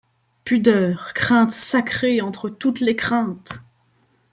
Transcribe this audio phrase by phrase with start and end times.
[0.45, 3.61] Pudeur, crainte sacrée entre toutes les craintes!